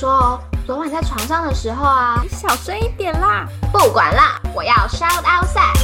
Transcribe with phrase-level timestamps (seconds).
[0.00, 3.46] 说哦，昨晚在床上的时候啊，你小声一点啦。
[3.70, 5.76] 不管啦，我要 shout out sex。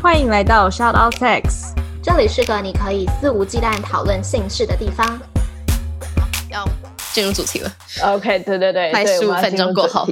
[0.00, 5.20] 欢迎来到 shout out sex，这里是个你可以肆无忌惮讨论性事的地方。
[6.48, 6.64] 要
[7.12, 7.72] 进入主题了。
[8.04, 10.06] OK，对对对，快十五分钟过后。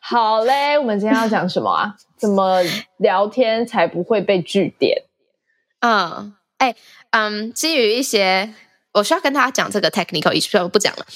[0.00, 1.96] 好嘞，我们今天要讲什么啊？
[2.16, 2.60] 怎么
[2.98, 5.02] 聊天才不会被句点？
[5.80, 6.76] 嗯，哎，
[7.10, 8.54] 嗯，基于一些，
[8.98, 11.06] 我需要跟大家讲这个 technical issue，不讲了。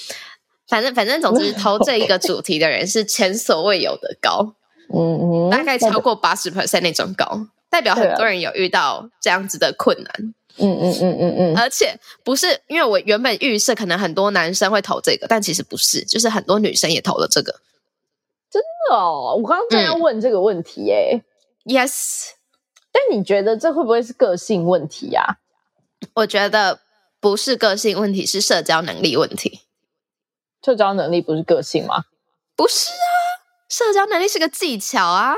[0.67, 4.55] 反正反正，总之， 投这一个主题的人是前所未有的高，
[4.93, 10.33] 嗯嗯，大概超过八十 percent 那种高，代表很多人有遇到这样子的困难。
[10.57, 17.59] 嗯嗯嗯嗯嗯，而且不是因为我原本预设可能很多男生会投这个，但其实不是，就是很多女生也投了这个。
[18.51, 21.23] 真的哦，我刚刚正要问这个问题耶。
[21.65, 22.29] 嗯、yes，
[22.91, 25.35] 但你觉得这会不会是个性问题呀、啊？
[26.13, 26.79] 我觉得
[27.23, 29.61] 不是个性问题，是社交能力问题。
[30.61, 32.03] 社交能力不是个性吗？
[32.53, 33.07] 不是啊，
[33.69, 35.33] 社交能力是个技巧啊。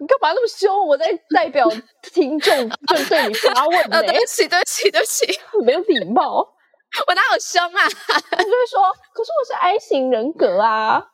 [0.00, 0.84] 你干嘛那么凶？
[0.84, 1.70] 我在代表
[2.02, 4.02] 听众正对你发问呢、欸。
[4.10, 6.38] 对不起，对不起，对不起，没有礼貌。
[7.06, 7.84] 我哪有凶啊？
[7.84, 11.11] 我就会说，可是我是 I 型人格啊。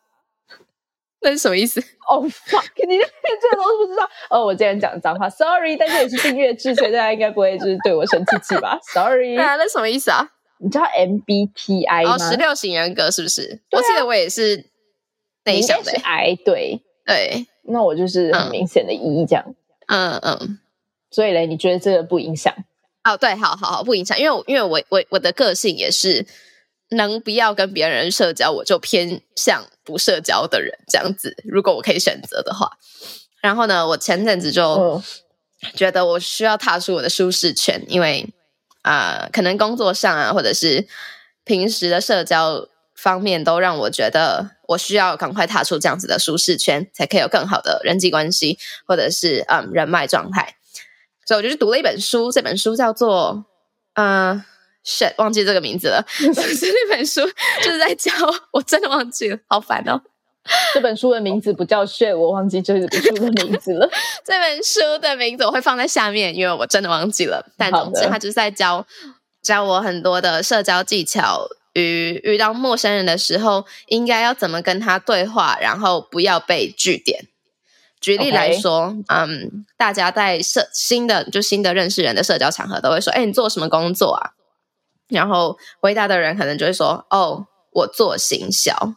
[1.23, 1.81] 那是什么意思？
[2.09, 2.65] 哦、oh,，fuck！
[2.89, 4.09] 你这这都不知道。
[4.31, 5.77] 哦，我今天讲脏话，sorry。
[5.77, 9.35] 但是也是订阅制，所以大家应该不会就是对我生气气吧？Sorry。
[9.37, 10.31] 对啊，那什么意思啊？
[10.61, 12.15] 你知道 MBTI 吗？
[12.15, 13.61] 哦，十六型人格是不是？
[13.71, 14.65] 啊、我记得我也是
[15.45, 15.93] 内向的。
[16.03, 19.45] I 对对，那我就是很明显的 E 这样。
[19.89, 20.59] 嗯嗯。
[21.11, 22.55] 所以嘞，你觉得这个不影响？
[23.05, 26.25] 哦，对，好好好，不影响，因为我因为我我我的个性也是。
[26.91, 31.37] 能不要跟别人社交，我就偏向不社交的人这样子。
[31.45, 32.79] 如果我可以选择的话，
[33.43, 35.03] 然后呢，我前阵子就
[35.75, 38.33] 觉得我需要踏出我的舒适圈，因为
[38.83, 40.89] 啊、呃，可能工作上啊，或者是
[41.45, 42.67] 平时的社交
[42.97, 50.57] 方面，都让我觉得我需要赶快踏出这样子的舒适圈，才可以有更好的人际关系，或者是嗯人脉状态。
[51.27, 53.45] 所以我就去读了一本书，这本书叫做
[53.93, 54.31] 嗯。
[54.31, 54.45] 呃
[54.85, 56.05] shit，忘记这个名字了。
[56.13, 57.21] 是那本书
[57.63, 58.13] 就是在教，
[58.53, 60.01] 我真的忘记了，好烦哦。
[60.73, 63.87] 这本书的名字不叫 shit，我忘记这本书的名字了。
[64.25, 67.45] 这本书的名字我会放在下面，因为我真的忘记了。
[67.59, 68.87] 但总之，他就是在教
[69.43, 77.27] 教我很多的社交技巧，与遇到陌生人的时候，应该要怎么跟他对话，然后不要被据点。
[78.01, 84.31] 举例来说.嗯，大家在社新的就新的认识人的社交场合，都会说：“哎，你做什么工作啊？”
[85.09, 88.95] 然后回答的人可能就会说：“哦，我做行销。”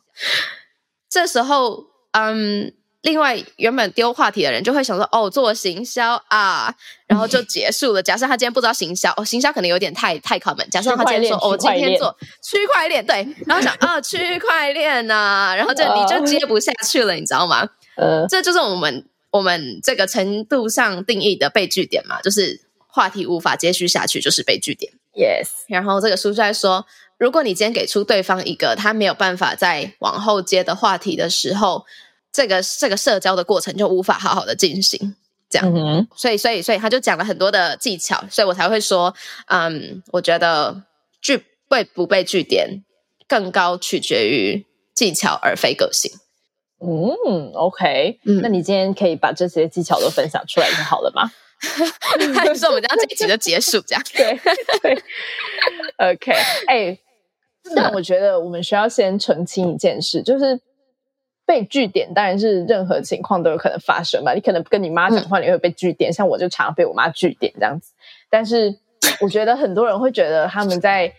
[1.09, 6.73] 这时候，嗯，另外原本丢话题的人就会想说：“哦，做行销啊。”
[7.07, 8.01] 然后就结束了。
[8.01, 10.67] 假设他今天不知道行销，哦，行销可能有点太太 common。
[10.69, 17.67] 假设他今天说：“哦，今天做区块链。”对，然后想：“啊，区块链呐。”然后这你就接不下去了，你知道吗？
[17.97, 24.93] 呃，这就是我们我们这个程度上定义的被句点嘛，就是话题无法接续下去，就是被句点。
[25.13, 26.85] Yes，然后这个书在说，
[27.17, 31.85] 如果你今天给出对方一个他没有办法再往后接的话题的时候，
[32.31, 35.15] 这个这个社交的过程就无法好好的进行。
[35.49, 39.13] 这样，嗯、所以所以所以他就讲了很多的技巧，所以我才会说，
[39.47, 40.83] 嗯，我觉得
[41.21, 42.85] 句被不被句点
[43.27, 46.09] 更高取决于技巧而非个性。
[46.79, 51.29] 嗯，OK，嗯，那你今天可以把这些技巧都分享出来就好了吗？
[52.35, 54.03] 还是我们这样这一集就结束这样？
[54.13, 54.39] 对
[54.81, 55.03] 对
[55.97, 56.31] ，OK。
[56.67, 56.99] 哎、欸，
[57.75, 60.59] 那我觉得我们需要先澄清一件事，就是
[61.45, 64.33] 被据点当然是任何情况都有可能发生嘛。
[64.33, 67.93] 你可能跟你妈讲话，你会被据点，嗯、像我就常常被我妈据点这样子。
[68.29, 68.79] 但是
[69.21, 71.13] 我觉得很多人会觉得他们在，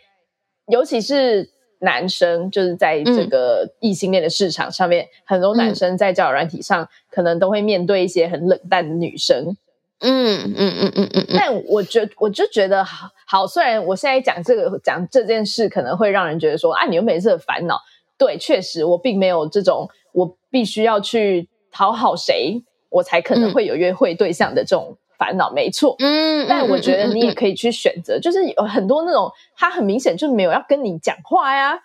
[0.67, 1.49] 尤其是
[1.81, 9.57] 男生，就是在这个异性恋的市场上面，嗯、很多男生在交友软体上可能都会面对一些很冷淡的女生。
[10.03, 17.81] 嗯嗯嗯嗯嗯，但我觉我就觉得好，好，虽然我现在讲这个讲这件事可能会让人觉得说啊，你又没这个烦恼。
[18.19, 25.51] 对，确实我并没有这种我必须要去讨好谁，我才可能会有约会对象的这种烦恼。
[25.51, 31.77] 没错，嗯，但我觉得你也可以去选择，就是有很多那种他很明显就没有要跟你讲话呀，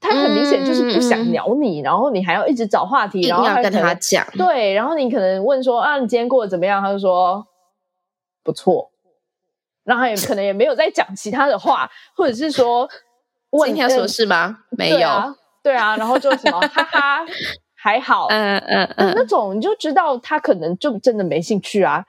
[0.00, 6.82] 他很明显就是不想鸟你，然后你还要一直找话题，然后要跟他讲，对，然后你可能问说啊，你今天过得怎么样？
[6.82, 7.46] 他就说。
[8.50, 8.90] 不错，
[9.84, 12.88] 然后也 可能也没有再讲其他的话，或者是说
[13.50, 14.58] 问 今天有什么事吗？
[14.70, 17.26] 没有，对啊，对啊，然后就什么哈哈，
[17.76, 22.04] 还好， 嗯嗯嗯，那种你就知道他可能就真的没兴趣啊，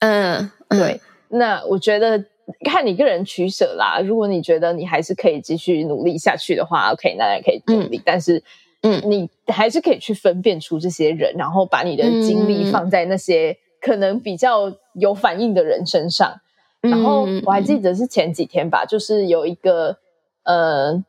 [0.00, 1.00] 嗯，对。
[1.34, 2.22] 那我觉得
[2.66, 3.98] 看你个人取舍啦。
[4.04, 7.96] 如果你觉得你还是可以继续努力下去的话，OK，那也可以努力。
[7.96, 8.42] 嗯、但是，
[8.82, 16.40] 嗯，你还是可以去分辨出这些人，然后把你的精力放在那些可能比较有反应的人身上。
[16.82, 19.98] 嗯、然后我还记得是前几天吧，就是有一个
[20.44, 21.04] 呃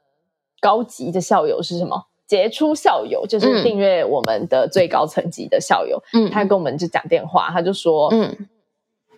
[0.62, 2.08] 高级的校友是什么？
[2.28, 6.02] 杰出校友，就是订阅我们的最高层级的校友。
[6.14, 8.48] 嗯，他跟我们就讲电话，他就说，嗯。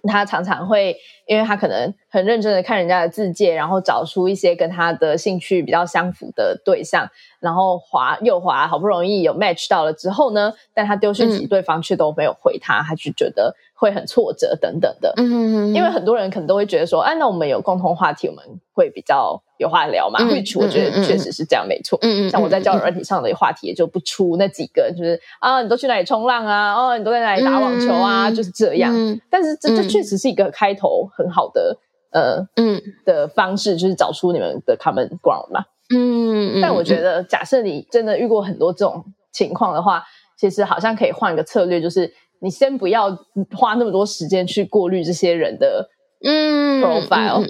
[0.08, 0.96] 他常常会，
[1.26, 7.10] 因为他可能很认真的看人家的自介，然后找出一些跟他的兴趣比较相符的对象，
[7.40, 15.14] 然后滑又滑，好不容易有 match 到了之后呢，但他丢讯息，对方却都没有回他，他就觉得会很挫折等等的。
[15.18, 18.44] 嗯嗯嗯，因为很多人可能都会觉得说，哎，那我们有共同话题，我们
[18.74, 19.42] 会比较。
[19.58, 21.98] 有话聊嘛？which 我觉得确实是这样，没错。
[22.02, 26.74] 嗯嗯，像我在交友软体上的话题也就不出那几个，就是啊，你都去哪里冲浪啊？
[26.74, 28.30] 哦，你都在哪里打网球啊？
[28.30, 28.94] 就是这样。
[29.30, 31.78] 但是这这确实是一个开头很好的
[32.12, 35.64] 呃嗯的方式，就是找出你们的 common ground 嘛。
[35.96, 40.04] 嗯，但我觉得，假设你真的遇过很多这种情况的话，
[40.38, 42.12] 其实好像可以换一个策略，就是
[42.46, 43.10] 你先不要
[43.58, 45.90] 花那么多时间去过滤这些人的
[46.24, 47.44] 嗯 profile。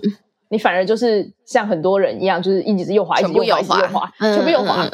[0.48, 4.90] 你反而就是像很多人一样，就是一直又滑，一直又滑，一直又滑，全部右滑，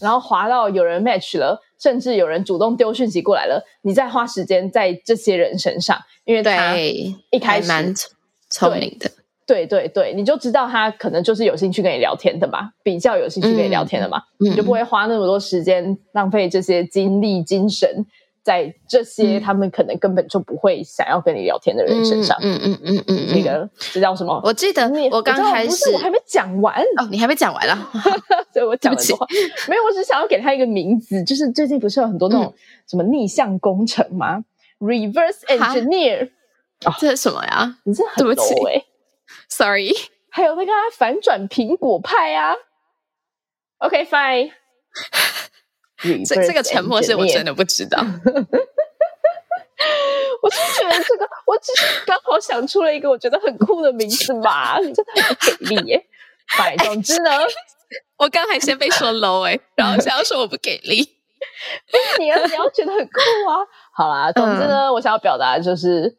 [0.00, 7.94] 然后滑到有人 match 了，甚至有人主动丢讯息过来了，你再花时间在这些人身上，因为他一开始蛮
[8.50, 9.08] 聪明的，
[9.46, 18.06] 对对对，你就知道他可能就是有兴趣跟你聊天的嘛，比较有兴趣跟你聊天的嘛，你就不会花那么多时间浪费这些精力精神。
[18.46, 24.40] 在这些他们可能根本就不会想要跟你聊天的人身上，嗯嗯嗯嗯，那个这叫什么？
[24.44, 26.80] 我记得我刚开始我还没讲完。
[26.96, 27.90] 哦，你还没讲完啊？
[28.54, 29.26] 所以我讲很多。
[29.68, 32.54] 没有，我只想要给他一个名字，就是最近不是有很多那种
[32.88, 34.44] 什么逆向工程吗
[34.78, 36.30] ？Reverse Engineer，
[37.00, 37.78] 这是什么呀？
[37.82, 38.54] 你这很对不起
[39.48, 39.92] ，Sorry，
[40.30, 42.54] 还有那个反转苹果派啊
[43.78, 44.52] ？OK，Fine。
[46.26, 47.98] 这这个沉默是我真的不知道。
[50.42, 56.06] 我是觉得这个，我只是刚好想出了一个我觉得很酷的名字嘛，真的很给力耶！
[56.58, 57.30] 哎，总之呢，
[58.16, 61.00] 我刚才先被说 low 哎，然后想要说我不给力，
[62.18, 63.20] 你要你要觉得很酷
[63.50, 63.58] 啊！
[63.92, 66.16] 好啦，总之呢，我想要表达的就是，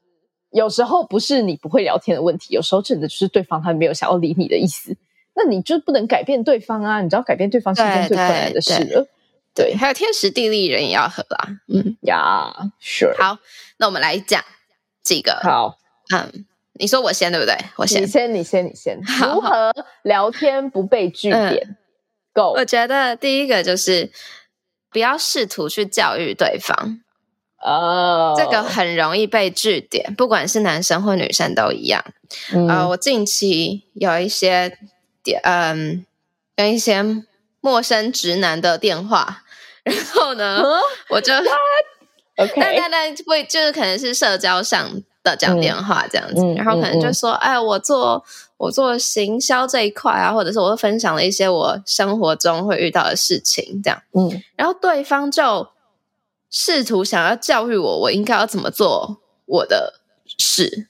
[0.51, 4.95] 有时候不是你不会聊天的问题，有时候真的就是对方他没有想要理你的意思，
[5.33, 7.01] 那你就不能改变对方啊！
[7.01, 9.07] 你知道改变对方是一件最困难的事了。
[9.57, 11.47] 对，还有天时地利人也要合啦。
[11.67, 13.17] 嗯呀，Sure。
[13.17, 13.39] 好，
[13.77, 14.45] 那我们来讲
[15.01, 15.39] 几个。
[15.41, 15.79] 好，
[16.13, 17.57] 嗯，你说我先对不对？
[17.77, 18.99] 我先，你先，你先，你先。
[19.23, 19.73] 如何
[20.03, 21.75] 聊天不被据点
[22.33, 22.53] ？Go。
[22.55, 24.11] 我觉得第一个就是
[24.91, 27.01] 不要试图去教育对方。
[27.59, 32.05] 哦，这个很容易被据点，不管是男生或女生都一样。
[32.69, 34.77] 呃，我近期有一些
[35.23, 36.05] 点，嗯，
[36.57, 37.03] 有一些
[37.59, 39.45] 陌生直男的电话。
[40.33, 41.33] 然后呢，嗯、我就
[42.35, 44.91] OK，但但但会就是可能是社交上
[45.23, 48.23] 的讲电话这样子，嗯、然后可能就说，哎，我做
[48.57, 55.69] 我做行销这一块啊，或者是我会分享了一些我生活中会遇到的事情，这样，嗯，然后对方就
[56.49, 60.01] 试图想要教育我，我应该要怎么做我的
[60.37, 60.89] 事，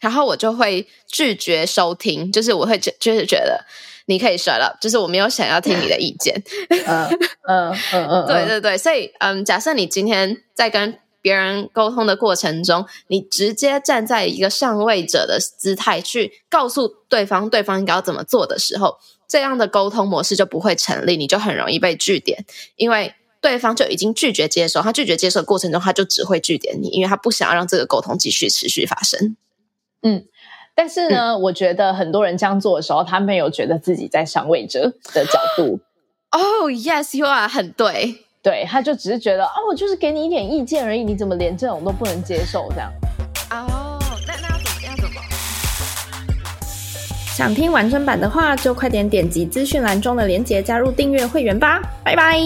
[0.00, 3.64] 然后我就会拒绝收听，就是我会就是觉得。
[4.08, 6.42] 你可以 shut up，就是我没有想要听你的意见。
[6.86, 7.08] 嗯
[7.42, 18.96] 嗯嗯嗯，对对对，所以嗯，假设你今天在跟别人沟通的过程中，你直接站在一个上位者的姿态去告诉对方对方应该要怎么做的时候，
[19.28, 22.46] 这样的沟通模式就不会成立，你就很容易被拒点，
[22.76, 29.36] 因为对方就已经拒绝接受，他拒绝接受的过程中，他就只会拒点你，因为他不想要让这个沟通继续持续发生。
[30.02, 30.24] 嗯。
[30.80, 35.80] 但是呢，嗯、我觉得很多人这样做的时候，他没有觉得自己在上位者的角度。
[36.30, 42.92] 哦、oh,，Yes，you are 很对，对，他就只是觉得哦，我就是给你一点意见而已，你怎么连这种都不能接受这样？
[43.50, 44.94] 哦，那那要怎么要？
[44.94, 45.20] 怎么？
[47.34, 52.38] 想听完整版的话，就快点点击资讯栏中的链接加入订阅会员吧，拜拜。